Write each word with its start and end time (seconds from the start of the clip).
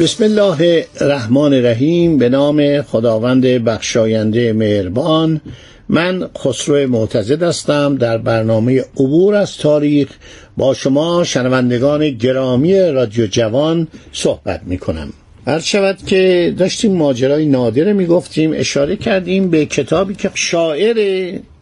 بسم 0.00 0.24
الله 0.24 0.86
الرحمن 1.00 1.52
الرحیم 1.52 2.18
به 2.18 2.28
نام 2.28 2.82
خداوند 2.82 3.46
بخشاینده 3.46 4.52
مهربان 4.52 5.40
من 5.88 6.28
خسرو 6.38 6.88
معتزد 6.88 7.42
هستم 7.42 7.96
در 7.96 8.18
برنامه 8.18 8.84
عبور 8.96 9.34
از 9.34 9.56
تاریخ 9.56 10.08
با 10.56 10.74
شما 10.74 11.24
شنوندگان 11.24 12.10
گرامی 12.10 12.80
رادیو 12.80 13.26
جوان 13.26 13.88
صحبت 14.12 14.60
می 14.66 14.78
کنم 14.78 15.12
هر 15.46 15.60
شود 15.60 15.98
که 16.06 16.54
داشتیم 16.58 16.92
ماجرای 16.92 17.46
نادره 17.46 17.92
می 17.92 18.06
گفتیم 18.06 18.52
اشاره 18.54 18.96
کردیم 18.96 19.50
به 19.50 19.66
کتابی 19.66 20.14
که 20.14 20.30
شاعر 20.34 20.96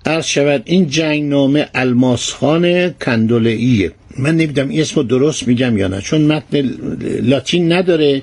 عرض 0.06 0.24
شود 0.24 0.62
این 0.65 0.88
جنگ 0.88 1.23
نامه 1.23 1.69
الماسخان 1.74 2.91
کندولعیه 2.91 3.92
من 4.19 4.37
نمی‌دونم 4.37 4.69
این 4.69 4.81
اسمو 4.81 5.03
درست 5.03 5.48
میگم 5.48 5.78
یا 5.78 5.89
نه 5.89 6.00
چون 6.00 6.20
متن 6.20 6.70
لاتین 7.22 7.72
نداره. 7.72 8.22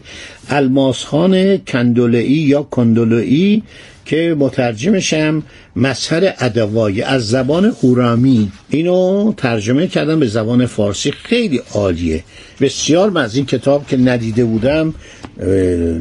الماسخان 0.49 1.57
کندولعی 1.57 2.33
یا 2.33 2.63
کندولعی 2.63 3.63
که 4.05 4.35
مترجمشم 4.39 5.43
مظهر 5.75 6.33
ادوایی 6.39 7.01
از 7.01 7.29
زبان 7.29 7.71
خورامی 7.71 8.51
اینو 8.69 9.33
ترجمه 9.37 9.87
کردم 9.87 10.19
به 10.19 10.27
زبان 10.27 10.65
فارسی 10.65 11.11
خیلی 11.11 11.61
عالیه. 11.73 12.23
بسیار 12.61 13.09
من 13.09 13.23
از 13.23 13.35
این 13.35 13.45
کتاب 13.45 13.87
که 13.87 13.97
ندیده 13.97 14.45
بودم 14.45 14.93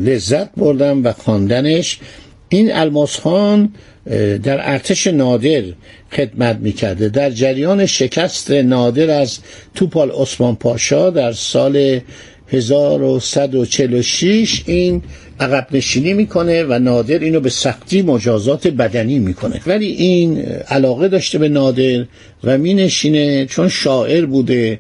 لذت 0.05 0.49
بردم 0.57 1.05
و 1.05 1.13
خواندنش 1.13 1.99
این 2.53 2.73
الماسخان 2.73 3.73
در 4.43 4.73
ارتش 4.73 5.07
نادر 5.07 5.63
خدمت 6.13 6.57
می‌کرده. 6.57 7.09
در 7.09 7.31
جریان 7.31 7.87
شکست 7.87 8.51
نادر 8.51 9.21
از 9.21 9.39
توپال 9.75 10.11
عثمان 10.11 10.57
پاشا 10.57 11.11
در 11.11 11.33
سال 11.33 12.01
1146 12.49 14.63
این 14.67 15.03
عقب 15.41 15.67
نشینی 15.73 16.13
می‌کنه 16.13 16.65
و 16.65 16.79
نادر 16.79 17.19
اینو 17.19 17.41
به 17.41 17.51
سختی 17.51 18.03
مجازات 18.03 18.69
بدنی 18.69 19.19
می‌کنه. 19.19 19.61
ولی 19.67 19.87
این 19.87 20.39
علاقه 20.69 21.09
داشته 21.09 21.39
به 21.39 21.49
نادر 21.49 22.05
و 22.45 22.59
مینشینه 22.59 23.47
چون 23.47 23.69
شاعر 23.69 24.27
بوده 24.27 24.79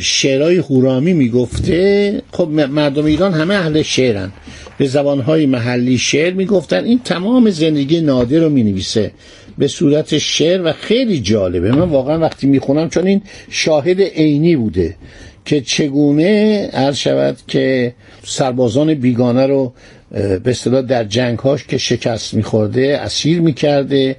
شعرهای 0.00 0.56
هورامی 0.56 1.12
می‌گفته. 1.12 2.22
خب 2.32 2.48
مردم 2.48 3.04
ایران 3.04 3.34
همه 3.34 3.54
اهل 3.54 3.82
شعرن. 3.82 4.32
به 4.78 4.86
زبانهای 4.86 5.46
محلی 5.46 5.98
شعر 5.98 6.32
می‌گفتن. 6.32 6.84
این 6.84 7.00
تمام 7.04 7.50
زندگی 7.50 8.00
نادر 8.00 8.38
رو 8.38 8.48
می‌نویسه. 8.48 9.10
به 9.58 9.68
صورت 9.68 10.18
شعر 10.18 10.62
و 10.64 10.72
خیلی 10.72 11.20
جالبه. 11.20 11.72
من 11.72 11.88
واقعا 11.88 12.18
وقتی 12.18 12.46
می‌خونم 12.46 12.88
چون 12.88 13.06
این 13.06 13.22
شاهد 13.50 14.00
عینی 14.00 14.56
بوده 14.56 14.96
که 15.44 15.60
چگونه 15.60 16.66
عرض 16.72 16.96
شود 16.96 17.36
که 17.48 17.94
سربازان 18.24 18.94
بیگانه 18.94 19.46
رو 19.46 19.72
به 20.10 20.42
اصطلاح 20.46 20.82
در 20.82 21.04
جنگهاش 21.04 21.64
که 21.64 21.78
شکست 21.78 22.34
میخورده 22.34 22.98
اسیر 23.02 23.40
می‌کرده 23.40 24.16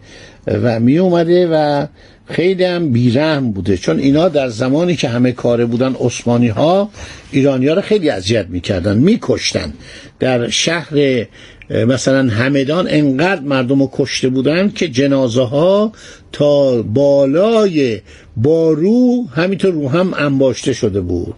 و 0.47 0.79
میومده 0.79 1.47
و 1.47 1.85
خیلی 2.25 2.63
هم 2.63 2.91
بیرحم 2.91 3.51
بوده. 3.51 3.77
چون 3.77 3.99
اینا 3.99 4.29
در 4.29 4.49
زمانی 4.49 4.95
که 4.95 5.09
همه 5.09 5.31
کاره 5.31 5.65
بودن 5.65 5.95
عثمانی 5.99 6.47
ها 6.47 6.89
ایرانی 7.31 7.67
ها 7.67 7.73
رو 7.73 7.81
خیلی 7.81 8.09
اذیت 8.09 8.45
می‌کردن 8.49 8.97
میکشتن. 8.97 9.73
در 10.19 10.49
شهر 10.49 11.25
مثلا 11.69 12.29
همدان 12.29 12.87
انقدر 12.89 13.41
مردم 13.41 13.81
رو 13.81 13.89
کشته 13.93 14.29
بودن 14.29 14.69
که 14.69 14.87
جنازه 14.87 15.43
ها 15.43 15.91
تا 16.31 16.81
بالای 16.81 18.01
بارو 18.37 19.27
همینطور 19.27 19.73
رو 19.73 19.89
هم 19.89 20.13
انباشته 20.17 20.73
شده 20.73 21.01
بود. 21.01 21.33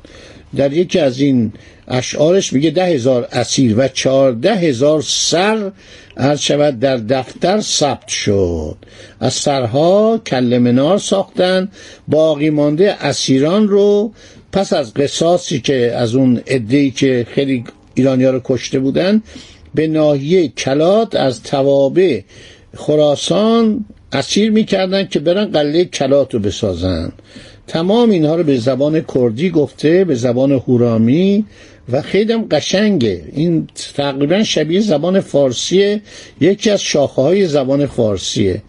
در 0.55 0.73
یکی 0.73 0.99
از 0.99 1.19
این 1.19 1.53
اشعارش 1.87 2.53
میگه 2.53 2.69
ده 2.71 2.85
هزار 2.85 3.27
اسیر 3.31 3.79
و 3.79 3.87
چارده 3.87 4.55
هزار 4.55 5.01
سر 5.01 5.71
هر 6.17 6.35
شود 6.35 6.79
در 6.79 6.97
دفتر 6.97 7.61
ثبت 7.61 8.07
شد. 8.07 8.75
از 9.19 9.33
سرها 9.33 10.21
کل 10.27 10.57
منار 10.57 10.97
ساختن 10.97 11.69
باقی 12.07 12.49
مانده 12.49 13.05
اسیران 13.05 13.67
رو 13.67 14.13
پس 14.51 14.73
از 14.73 14.93
قصاصی 14.93 15.59
که 15.59 15.93
از 15.95 16.15
اون 16.15 16.41
ادهی 16.45 16.91
که 16.91 17.27
خیلی 17.29 17.63
ایرانیا 17.93 18.31
رو 18.31 18.41
کشته 18.43 18.79
بودن 18.79 19.21
به 19.75 19.87
ناحیه 19.87 20.47
کلات 20.47 21.15
از 21.15 21.43
توابع 21.43 22.21
خراسان 22.77 23.85
اسیر 24.11 24.51
می‌کردن 24.51 25.07
که 25.07 25.19
برن 25.19 25.45
قله 25.45 25.85
کلات 25.85 26.33
رو 26.33 26.39
بسازن. 26.39 27.11
تمام 27.67 28.09
اینها 28.09 28.35
رو 28.35 28.43
به 28.43 28.57
زبان 28.57 29.05
کردی 29.15 29.49
گفته 29.49 30.03
به 30.03 30.15
زبان 30.15 30.51
هورامی 30.51 31.45
و 31.91 32.01
خیلی 32.01 32.33
هم 32.33 32.45
قشنگه. 32.51 33.23
این 33.33 33.67
تقریبا 33.95 34.43
شبیه 34.43 34.79
زبان 34.79 35.19
فارسیه 35.19 36.01
یکی 36.41 36.69
از 36.69 36.81
شاخه 36.81 37.21
های 37.21 37.47
زبان 37.47 37.85
فارسیه. 37.85 38.61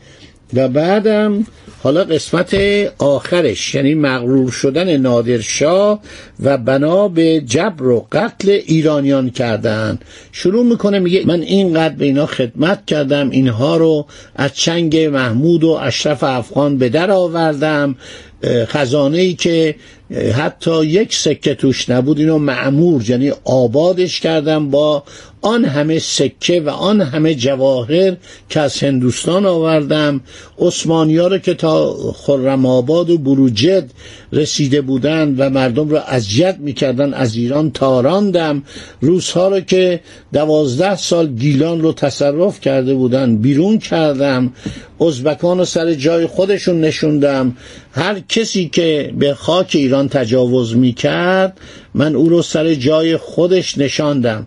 و 0.54 0.69
بعدم 0.69 1.47
حالا 1.82 2.04
قسمت 2.04 2.54
آخرش 2.98 3.75
یعنی 3.75 3.94
مغرور 3.94 4.50
شدن 4.50 4.97
نادرشاه 4.97 6.00
و 6.41 6.58
بنا 6.58 7.08
به 7.08 7.41
جبر 7.41 7.86
و 7.86 8.06
قتل 8.12 8.50
ایرانیان 8.50 9.31
کردن. 9.31 9.98
شروع 10.32 10.64
می‌کنه 10.64 10.98
میگه 10.98 11.26
من 11.26 11.41
اینقدر 11.41 11.94
به 11.94 12.04
اینا 12.04 12.26
خدمت 12.26 12.86
کردم 12.86 13.31
اینها 13.31 13.76
رو 13.76 14.06
از 14.36 14.54
چنگ 14.54 14.97
محمود 14.97 15.64
و 15.64 15.70
اشرف 15.70 16.22
افغان 16.22 16.78
به 16.78 16.88
در 16.88 17.10
آوردم. 17.10 17.97
خزانه 18.44 19.19
ای 19.19 19.34
که 19.34 19.75
حتی 20.10 20.84
یک 20.84 21.14
سکه 21.14 21.54
توش 21.54 21.90
نبود 21.90 22.18
اینو 22.18 22.38
معمور 22.38 23.10
یعنی 23.10 23.32
آبادش 23.44 24.20
کردم 24.20 24.70
با 24.70 25.02
آن 25.42 25.64
همه 25.64 25.98
سکه 25.98 26.60
و 26.60 26.68
آن 26.68 27.00
همه 27.00 27.34
جواهر 27.34 28.16
که 28.48 28.60
از 28.60 28.78
هندوستان 28.78 29.46
آوردم. 29.46 30.20
عثمانیا 30.58 31.26
رو 31.26 31.38
که 31.38 31.54
تا 31.54 31.94
خرم 32.12 32.66
آباد 32.66 33.10
و 33.10 33.18
بروجد 33.18 33.90
رسیده 34.32 34.80
بودند 34.80 35.34
و 35.40 35.50
مردم 35.50 35.90
را 35.90 36.02
اذیت 36.02 36.56
می‌کردن 36.58 37.14
از 37.14 37.36
ایران 37.36 37.70
تاراندم. 37.70 38.62
روزها 39.00 39.48
رو 39.48 39.60
که 39.60 40.00
دوازده 40.32 40.96
سال 40.96 41.26
گیلان 41.26 41.82
رو 41.82 41.92
تصرف 41.92 42.60
کرده 42.60 42.94
بودن 42.94 43.36
بیرون 43.36 43.78
کردم. 43.78 44.52
ازبکان 45.00 45.58
رو 45.58 45.64
سر 45.64 45.94
جای 45.94 46.26
خودشون 46.26 46.80
نشوندم. 46.80 47.56
هر 47.92 48.20
کسی 48.28 48.69
که 48.69 49.12
به 49.19 49.34
خاک 49.34 49.70
ایران 49.74 50.01
تجاوز 50.08 50.76
می‌کرد 50.76 51.60
من 51.94 52.14
او 52.14 52.28
رو 52.28 52.42
سر 52.42 52.74
جای 52.74 53.16
خودش 53.16 53.78
نشاندم. 53.78 54.46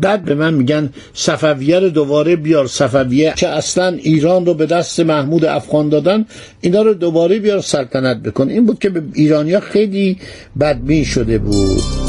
بعد 0.00 0.24
به 0.24 0.34
من 0.34 0.54
میگن 0.54 0.90
صفویه 1.14 1.78
رو 1.78 1.88
دوباره 1.88 2.36
بیار 2.36 2.66
صفویه 2.66 3.32
که 3.36 3.48
اصلا 3.48 3.86
ایران 3.86 4.46
رو 4.46 4.54
به 4.54 4.66
دست 4.66 5.00
محمود 5.00 5.44
افغان 5.44 5.88
دادن 5.88 6.26
اینا 6.60 6.82
رو 6.82 6.94
دوباره 6.94 7.38
بیار 7.38 7.60
سلطنت 7.60 8.22
بکن. 8.22 8.50
این 8.50 8.66
بود 8.66 8.78
که 8.78 8.88
به 8.88 9.02
ایرانیا 9.14 9.60
خیلی 9.60 10.18
بدبین 10.60 11.04
شده 11.04 11.38
بود. 11.38 12.05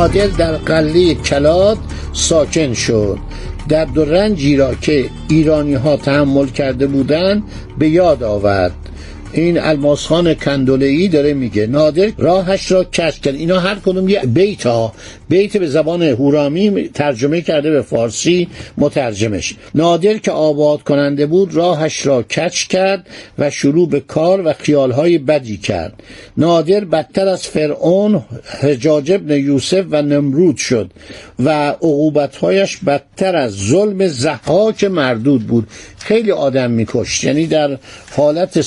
نادر 0.00 0.26
در 0.26 0.56
قله 0.56 1.14
کلات 1.14 1.78
ساکن 2.12 2.74
شد. 2.74 3.18
درد 3.68 3.98
و 3.98 4.04
رنجی 4.04 4.56
را 4.56 4.74
که 4.74 5.10
ایرانی 5.28 5.74
ها 5.74 5.96
تحمل 5.96 6.46
کرده 6.46 6.86
بودند 6.86 7.42
به 7.78 7.88
یاد 7.88 8.22
آورد. 8.22 8.72
این 9.32 9.58
الماس 9.58 10.06
خان 10.06 10.34
کندولهی 10.34 11.08
داره 11.08 11.34
میگه 11.34 11.66
نادر 11.66 12.10
راهش 12.18 12.72
را 12.72 12.84
کش 12.84 13.20
کرد. 13.20 13.34
اینا 13.34 13.60
هر 13.60 13.74
کدوم 13.74 14.08
یه 14.08 14.20
بیت 14.20 14.66
ها 14.66 14.92
بیت 15.28 15.56
به 15.56 15.66
زبان 15.66 16.02
هورامی 16.02 16.90
ترجمه 16.94 17.40
کرده 17.40 17.70
به 17.70 17.82
فارسی 17.82 18.48
مترجمش. 18.78 19.54
نادر 19.74 20.18
که 20.18 20.30
آباد 20.30 20.82
کننده 20.82 21.26
بود 21.26 21.54
راهش 21.54 22.06
را 22.06 22.22
کچ 22.22 22.66
کرد 22.66 23.06
و 23.38 23.50
شروع 23.50 23.88
به 23.88 24.00
کار 24.00 24.46
و 24.46 24.52
خیالهای 24.52 25.18
بدی 25.18 25.56
کرد. 25.56 26.02
نادر 26.36 26.84
بدتر 26.84 27.28
از 27.28 27.46
فرعون 27.46 28.22
حجاج 28.60 29.12
ابن 29.12 29.36
یوسف 29.36 29.84
و 29.90 30.02
نمرود 30.02 30.56
شد 30.56 30.90
و 31.38 31.50
عقوبتهایش 31.70 32.76
بدتر 32.76 33.36
از 33.36 33.52
ظلم 33.52 34.06
زحاک 34.06 34.84
مردود 34.84 35.46
بود. 35.46 35.68
خیلی 35.98 36.32
آدم 36.32 36.70
میکشت. 36.70 37.24
یعنی 37.24 37.46
در 37.46 37.78
حالت 38.16 38.60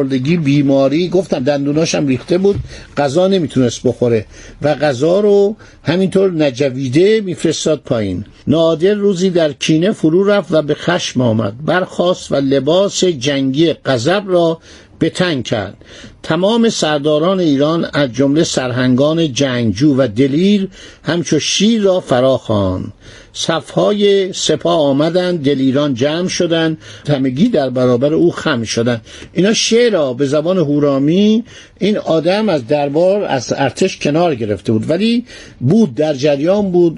سالخوردگی 0.00 0.36
بیماری 0.36 1.08
گفتم 1.08 1.44
دندوناش 1.44 1.94
هم 1.94 2.06
ریخته 2.06 2.38
بود 2.38 2.56
غذا 2.96 3.28
نمی‌تونست 3.28 3.80
بخوره 3.84 4.26
و 4.62 4.74
غذا 4.74 5.20
رو 5.20 5.56
همینطور 5.82 6.32
نجویده 6.32 7.20
میفرستاد 7.20 7.80
پایین. 7.84 8.24
نادر 8.46 8.94
روزی 8.94 9.30
در 9.30 9.52
کینه 9.52 9.92
فرو 9.92 10.24
رفت 10.24 10.52
و 10.52 10.62
به 10.62 10.74
خشم 10.74 11.20
آمد. 11.20 11.64
برخاست 11.64 12.32
و 12.32 12.34
لباس 12.34 13.04
جنگی 13.04 13.72
غضب 13.72 14.22
را 14.26 14.58
به 15.00 15.10
تنگ 15.10 15.44
کرد. 15.44 15.76
تمام 16.22 16.68
سرداران 16.68 17.40
ایران 17.40 17.86
از 17.92 18.12
جمله 18.12 18.44
سرهنگان 18.44 19.32
جنگجو 19.32 19.94
و 19.98 20.08
دلیر 20.08 20.68
همچو 21.02 21.38
شیر 21.38 21.82
را 21.82 22.00
فرا 22.00 22.38
خواند. 22.38 22.92
صفهای 23.32 24.32
سپاه 24.32 24.80
آمدند 24.80 25.44
دلیران 25.44 25.94
جمع 25.94 26.28
شدند 26.28 26.78
همگی 27.08 27.48
در 27.48 27.70
برابر 27.70 28.14
او 28.14 28.30
خم 28.30 28.62
شدند. 28.64 29.02
اینا 29.32 29.52
شعر 29.52 30.12
به 30.14 30.26
زبان 30.26 30.58
هورامی 30.58 31.44
این 31.78 31.98
آدم 31.98 32.48
از 32.48 32.66
دربار 32.66 33.24
از 33.24 33.54
ارتش 33.56 33.98
کنار 33.98 34.34
گرفته 34.34 34.72
بود. 34.72 34.90
ولی 34.90 35.24
بود 35.60 35.94
در 35.94 36.14
جریان 36.14 36.70
بود 36.70 36.96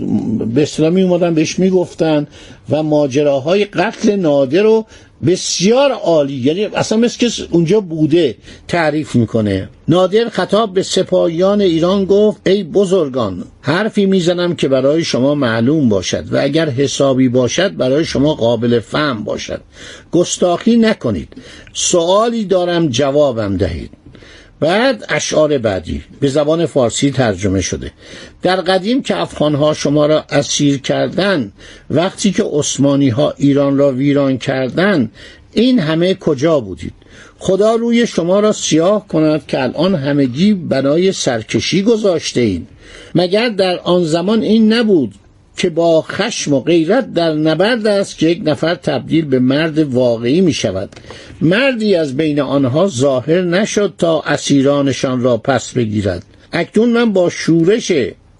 به 0.54 0.62
اسلامی 0.62 1.02
اومدن 1.02 1.34
بهش 1.34 1.58
می‌گفتن 1.58 2.26
و 2.70 2.82
ماجراهای 2.82 3.64
قتل 3.64 4.16
نادر 4.16 4.62
رو 4.62 4.86
بسیار 5.26 5.92
عالی. 5.92 6.34
یعنی 6.34 6.64
اصلا 6.64 6.98
مثل 6.98 7.18
که 7.18 7.30
اونجا 7.50 7.80
بوده 7.80 8.36
تعریف 8.68 9.14
می‌کنه. 9.14 9.68
نادر 9.88 10.28
خطاب 10.28 10.74
به 10.74 10.82
سپاهیان 10.82 11.60
ایران 11.60 12.04
گفت 12.04 12.40
ای 12.46 12.64
بزرگان 12.64 13.44
حرفی 13.60 14.06
می‌زنم 14.06 14.54
که 14.54 14.68
برای 14.68 15.04
شما 15.04 15.34
معلوم 15.34 15.88
باشد 15.88 16.32
و 16.32 16.38
اگر 16.40 16.70
حسابی 16.70 17.28
باشد 17.28 17.76
برای 17.76 18.04
شما 18.04 18.34
قابل 18.34 18.80
فهم 18.80 19.24
باشد. 19.24 19.60
گستاخی 20.12 20.76
نکنید. 20.76 21.28
سوالی 21.72 22.44
دارم 22.44 22.88
جوابم 22.88 23.56
دهید. 23.56 23.90
بعد 24.62 25.04
اشعار 25.08 25.58
بعدی. 25.58 26.02
به 26.20 26.28
زبان 26.28 26.66
فارسی 26.66 27.10
ترجمه 27.10 27.60
شده. 27.60 27.92
در 28.42 28.56
قدیم 28.56 29.02
که 29.02 29.16
افغانها 29.16 29.74
شما 29.74 30.06
را 30.06 30.24
اسیر 30.30 30.80
کردند 30.80 31.52
وقتی 31.90 32.32
که 32.32 32.44
عثمانی 32.52 33.08
ها 33.08 33.34
ایران 33.36 33.78
را 33.78 33.92
ویران 33.92 34.38
کردند 34.38 35.12
این 35.52 35.78
همه 35.78 36.14
کجا 36.14 36.60
بودید؟ 36.60 36.92
خدا 37.38 37.74
روی 37.74 38.06
شما 38.06 38.40
را 38.40 38.52
سیاه 38.52 39.08
کند 39.08 39.46
که 39.46 39.62
الان 39.62 39.94
همگی 39.94 40.54
بنای 40.54 41.12
سرکشی 41.12 41.82
گذاشته 41.82 42.40
اید 42.40 42.68
مگر 43.14 43.48
در 43.48 43.78
آن 43.78 44.04
زمان 44.04 44.42
این 44.42 44.72
نبود 44.72 45.14
که 45.56 45.70
با 45.70 46.02
خشم 46.02 46.52
و 46.52 46.60
غیرت 46.60 47.12
در 47.14 47.34
نبرد 47.34 47.86
است 47.86 48.18
که 48.18 48.26
یک 48.28 48.42
نفر 48.44 48.74
تبدیل 48.74 49.24
به 49.24 49.38
مرد 49.38 49.78
واقعی 49.78 50.40
می 50.40 50.52
شود 50.52 50.90
مردی 51.40 51.94
از 51.94 52.16
بین 52.16 52.40
آنها 52.40 52.88
ظاهر 52.88 53.40
نشد 53.42 53.94
تا 53.98 54.20
اسیرانشان 54.20 55.20
را 55.20 55.36
پس 55.36 55.72
بگیرد. 55.72 56.24
اکنون 56.52 56.88
من 56.92 57.12
با 57.12 57.30
شورش 57.30 57.92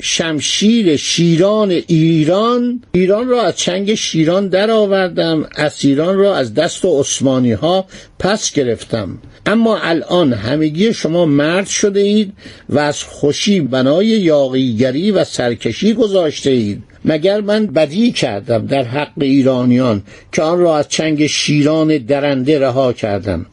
شمشیر 0.05 0.97
شیران 0.97 1.71
ایران 1.71 2.83
ایران 2.93 3.29
را 3.29 3.43
از 3.43 3.57
چنگ 3.57 3.95
شیران 3.95 4.49
درآوردم 4.49 5.47
اسیران 5.57 6.17
را 6.17 6.37
از 6.37 6.55
دست 6.55 6.85
عثمانی 6.85 7.53
ها 7.53 7.87
پس 8.19 8.53
گرفتم. 8.53 9.19
اما 9.47 9.79
الان 9.79 10.33
همگی 10.33 10.93
شما 10.93 11.27
مرد 11.27 11.67
شده 11.67 12.01
اید 12.01 12.33
و 12.69 12.79
از 12.79 13.03
خوشی 13.03 13.61
بنای 13.61 14.07
یاقیگری 14.07 15.11
و 15.11 15.25
سرکشی 15.25 15.95
گذاشته 15.95 16.51
اید. 16.51 16.83
مگر 17.05 17.41
من 17.41 17.67
بدی 17.67 18.13
کردم 18.13 18.67
در 18.67 18.85
حق 18.85 19.13
ایرانیان 19.21 20.03
که 20.33 20.43
آن 20.43 20.59
را 20.59 20.77
از 20.77 20.89
چنگ 20.89 21.27
شیران 21.27 21.99
درنده 21.99 22.59
رها 22.59 22.93
کردم؟ 22.93 23.47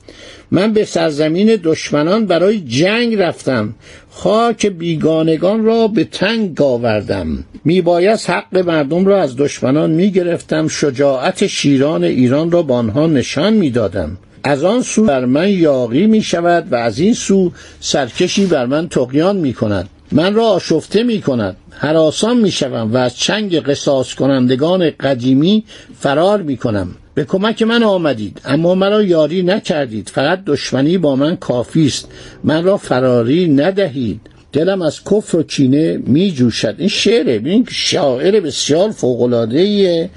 من 0.52 0.74
به 0.74 0.86
سرزمین 0.86 1.60
دشمنان 1.64 2.26
برای 2.26 2.60
جنگ 2.60 3.16
رفتم. 3.16 3.76
خاک 4.10 4.66
بیگانگان 4.66 5.64
را 5.64 5.88
به 5.88 6.04
تنگ 6.04 6.62
آوردم. 6.62 7.44
میبایست 7.66 8.30
حق 8.30 8.58
مردم 8.58 9.06
را 9.06 9.22
از 9.22 9.36
دشمنان 9.38 9.90
می‌گرفتم. 9.90 10.68
شجاعت 10.68 11.48
شیران 11.48 12.04
ایران 12.04 12.52
را 12.52 12.62
با 12.62 12.76
آنها 12.76 13.08
نشان 13.08 13.54
می‌دادم. 13.54 14.18
از 14.44 14.64
آن 14.64 14.82
سو 14.82 15.04
بر 15.04 15.26
من 15.26 15.50
یاقی 15.50 16.08
می 16.08 16.22
شود 16.22 16.68
و 16.72 16.76
از 16.76 17.00
این 17.00 17.14
سو 17.14 17.52
سرکشی 17.80 18.46
بر 18.46 18.66
من 18.66 18.90
تقیان 18.90 19.38
می 19.38 19.54
کند 19.54 19.90
من 20.12 20.34
را 20.34 20.48
آشفته 20.48 21.04
می 21.04 21.22
کند 21.22 21.58
حراسان 21.72 22.38
می 22.38 22.52
شوم 22.52 22.94
و 22.94 22.98
از 22.98 23.18
چنگ 23.18 23.60
قصاص 23.60 24.14
کنندگان 24.14 24.90
قدیمی 24.90 25.64
فرار 26.00 26.42
می 26.42 26.58
کنم 26.58 26.96
به 27.14 27.26
کمک 27.26 27.62
من 27.62 27.84
آمدید 27.84 28.42
اما 28.46 28.76
مرا 28.76 29.04
یاری 29.04 29.42
نکردید. 29.42 30.10
فقط 30.10 30.46
دشمنی 30.46 30.98
با 30.98 31.16
من 31.16 31.36
کافی 31.36 31.86
است. 31.86 32.08
من 32.44 32.64
را 32.64 32.78
فراری 32.78 33.48
ندهید. 33.48 34.22
دلم 34.54 34.82
از 34.82 35.04
کفر 35.04 35.38
و 35.38 35.44
کینه 35.44 35.98
می 35.98 36.32
جوشد 36.32 36.76
این 36.78 36.88
شعره 36.88 37.42
این 37.46 37.68
شاعر 37.72 38.40
بسیار 38.40 38.92
فوقلادهیه 38.92 40.10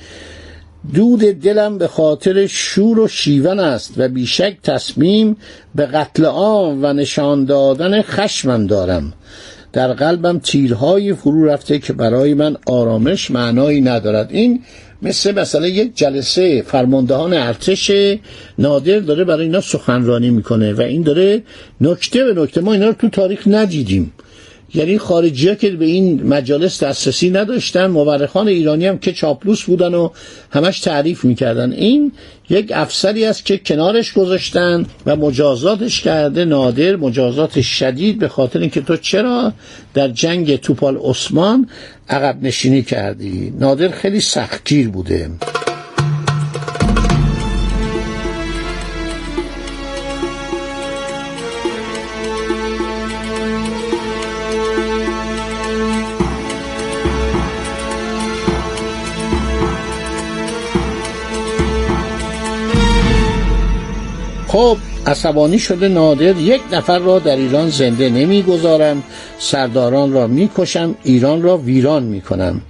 دود 0.95 1.21
دلم 1.21 1.79
به 1.79 1.89
خاطر 1.89 2.47
شور 2.47 2.99
و 2.99 3.09
شیون 3.09 3.61
است 3.61 3.95
و 3.97 4.09
بیشک 4.09 4.57
تصمیم 4.63 5.37
به 5.75 5.87
قتل 5.87 6.25
عام 6.25 6.85
و 6.85 6.93
نشان 6.93 7.45
دادن 7.45 8.03
خشمم 8.03 8.67
دارم. 8.67 9.13
در 9.73 9.93
قلبم 9.93 10.39
تیرهای 10.39 11.15
فرو 11.15 11.45
رفته 11.45 11.79
که 11.79 11.93
برای 11.93 12.35
من 12.35 12.57
آرامش 12.67 13.31
معنایی 13.31 13.81
ندارد. 13.81 14.29
این 14.31 14.63
مثل 15.03 15.41
مثلا 15.41 15.67
یک 15.67 15.97
جلسه 15.97 16.63
فرماندهان 16.63 17.33
ارتش 17.33 17.93
نادر 18.59 18.99
داره 18.99 19.25
برای 19.25 19.45
اینا 19.45 19.61
سخنرانی 19.61 20.31
می‌کنه 20.31 20.73
و 20.73 20.81
این 20.81 21.03
داره 21.03 21.43
نکته 21.81 22.25
به 22.25 22.43
نکته 22.43 22.61
ما 22.61 22.73
اینا 22.73 22.87
رو 22.87 22.93
تو 22.93 23.09
تاریخ 23.09 23.43
ندیدیم. 23.47 24.13
یعنی 24.75 24.99
خارجی 24.99 25.57
که 25.57 25.71
به 25.71 25.85
این 25.85 26.27
مجالس 26.27 26.83
دسترسی 26.83 27.31
نداشتن 27.31 27.87
مورخان 27.87 28.49
ایرانی 28.49 28.87
هم 28.87 28.99
که 28.99 29.13
چاپلوس 29.13 29.63
بودن 29.63 29.95
و 29.95 30.09
همش 30.51 30.81
تعریف 30.81 31.25
می‌کردن. 31.25 31.73
این 31.73 32.13
یک 32.51 32.73
افسری 32.75 33.25
است 33.25 33.45
که 33.45 33.59
کنارش 33.59 34.13
گذاشتن 34.13 34.87
و 35.07 35.17
مجازاتش 35.17 36.01
کرده 36.01 36.45
نادر 36.45 36.97
مجازات 36.97 37.61
شدید 37.61 38.19
به 38.19 38.29
خاطر 38.29 38.59
اینکه 38.59 38.81
تو 38.81 38.97
چرا 38.97 39.53
در 39.95 40.09
جنگ 40.09 40.57
توپال 40.57 40.97
عثمان 40.97 41.69
عقب 42.09 42.43
نشینی 42.43 42.83
کردی؟ 42.83 43.55
نادر 43.59 43.89
خیلی 43.89 44.21
سختگیر 44.21 44.89
بوده. 44.89 45.31
خب 64.53 64.77
عصبانی 65.07 65.59
شده 65.59 65.89
نادر 65.89 66.37
یک 66.37 66.61
نفر 66.73 66.99
را 66.99 67.19
در 67.19 67.37
ایران 67.37 67.71
زنده 67.71 68.09
نمی‌گذارم 68.09 69.03
سرداران 69.39 70.13
را 70.13 70.27
می‌کشم 70.27 70.95
ایران 71.05 71.43
را 71.43 71.59
ویران 71.59 72.03
می‌کنم. 72.03 72.61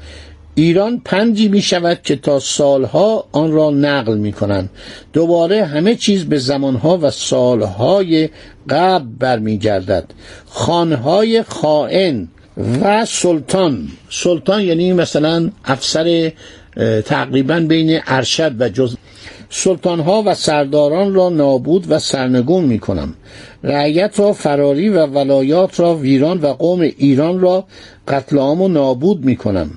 ایران 0.54 1.00
پندی 1.04 1.48
می 1.48 1.62
شود 1.62 2.00
که 2.02 2.16
تا 2.16 2.38
سالها 2.38 3.28
آن 3.32 3.52
را 3.52 3.70
نقل 3.70 4.18
می 4.18 4.32
کنند 4.32 4.70
دوباره 5.12 5.64
همه 5.64 5.94
چیز 5.94 6.24
به 6.24 6.38
زمانها 6.38 6.98
و 7.02 7.10
سالهای 7.10 8.28
قبل 8.68 9.06
برمیگردد. 9.18 10.04
خانهای 10.46 11.42
خائن 11.42 12.28
و 12.82 13.04
سلطان. 13.04 13.88
سلطان 14.10 14.62
یعنی 14.62 14.92
مثلا 14.92 15.50
افسر 15.64 16.32
تقریبا 17.04 17.60
بین 17.60 18.00
ارشد 18.06 18.54
و 18.58 18.68
جز 18.68 18.96
سلطانها 19.54 20.22
و 20.26 20.34
سرداران 20.34 21.14
را 21.14 21.28
نابود 21.28 21.90
و 21.90 21.98
سرنگون 21.98 22.64
می 22.64 22.78
کنم 22.78 23.14
رعیت 23.64 24.20
را 24.20 24.32
فراری 24.32 24.88
و 24.88 25.06
ولایات 25.06 25.80
را 25.80 25.94
ویران 25.94 26.40
و 26.40 26.46
قوم 26.46 26.80
ایران 26.80 27.40
را 27.40 27.64
قتل 28.08 28.38
عام 28.38 28.62
و 28.62 28.68
نابود 28.68 29.24
می 29.24 29.36
کنم 29.36 29.70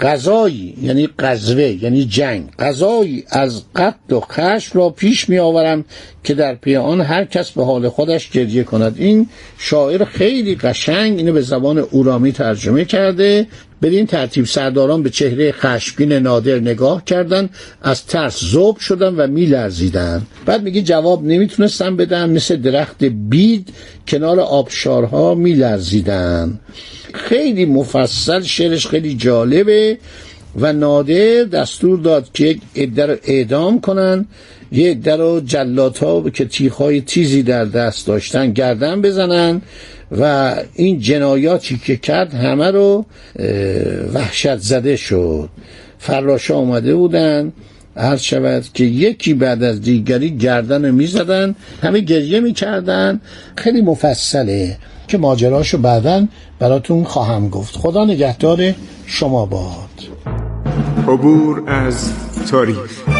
غذایی 0.00 0.74
یعنی 0.82 1.08
قزوه 1.18 1.62
یعنی 1.82 2.04
جنگ 2.04 2.48
غذایی 2.58 3.24
از 3.28 3.62
قتل 3.76 4.14
و 4.14 4.20
خشم 4.20 4.78
را 4.78 4.90
پیش 4.90 5.28
می 5.28 5.38
آورم 5.38 5.84
که 6.24 6.34
در 6.34 6.54
پی 6.54 6.76
آن 6.76 7.00
هر 7.00 7.24
کس 7.24 7.50
به 7.50 7.64
حال 7.64 7.88
خودش 7.88 8.30
گریه 8.30 8.64
کند. 8.64 8.94
این 8.98 9.28
شاعر 9.58 10.04
خیلی 10.04 10.54
قشنگ 10.54 11.18
اینو 11.18 11.32
به 11.32 11.40
زبان 11.40 11.78
اورامی 11.78 12.32
ترجمه 12.32 12.84
کرده. 12.84 13.46
بدین 13.82 14.06
ترتیب 14.06 14.44
سرداران 14.44 15.02
به 15.02 15.10
چهره 15.10 15.52
خشمگین 15.52 16.12
نادر 16.12 16.58
نگاه 16.58 17.04
کردند 17.04 17.50
از 17.82 18.06
ترس 18.06 18.40
زوب 18.40 18.78
شدن 18.78 19.14
و 19.14 19.26
میلرزیدن. 19.26 20.22
بعد 20.46 20.62
میگه 20.62 20.82
جواب 20.82 21.24
نمی‌تونستن 21.24 21.96
بدن 21.96 22.30
مثل 22.30 22.56
درخت 22.56 23.04
بید 23.30 23.68
کنار 24.08 24.40
آبشارها 24.40 25.34
میلرزیدن. 25.34 26.60
خیلی 27.14 27.64
مفصل 27.64 28.42
شعرش 28.42 28.86
خیلی 28.86 29.14
جالبه 29.14 29.98
و 30.56 30.72
نادر 30.72 31.44
دستور 31.44 31.98
داد 31.98 32.32
که 32.34 32.44
یک 32.46 32.60
عده 32.76 33.06
رو 33.06 33.16
اعدام 33.24 33.80
کنن 33.80 34.26
یه 34.72 34.90
عده 34.90 35.16
رو 35.16 35.40
جلات 35.40 35.98
ها 35.98 36.30
که 36.30 36.44
تیخهای 36.44 37.00
تیزی 37.00 37.42
در 37.42 37.64
دست 37.64 38.06
داشتن 38.06 38.52
گردن 38.52 39.02
بزنن 39.02 39.62
و 40.18 40.54
این 40.74 41.00
جنایاتی 41.00 41.80
که 41.86 41.96
کرد 41.96 42.34
همه 42.34 42.70
رو 42.70 43.06
وحشت 44.14 44.56
زده 44.56 44.96
شد. 44.96 45.48
فراشا 45.98 46.56
آمده 46.56 46.94
بودن. 46.94 47.52
عرض 48.00 48.20
شود 48.20 48.64
که 48.74 48.84
یکی 48.84 49.34
بعد 49.34 49.62
از 49.62 49.82
دیگری 49.82 50.36
گردن 50.36 50.90
می‌زدن 50.90 51.54
همه 51.82 52.00
گریه 52.00 52.40
می‌کردن. 52.40 53.20
خیلی 53.56 53.82
مفصله 53.82 54.76
که 55.08 55.18
ماجراشو 55.18 55.78
بعدا 55.78 56.26
براتون 56.58 57.04
خواهم 57.04 57.48
گفت. 57.48 57.76
خدا 57.76 58.04
نگهدار 58.04 58.74
شما 59.06 59.46
باد. 59.46 59.90
عبور 61.08 61.62
از 61.66 62.12
تاریخ. 62.50 63.19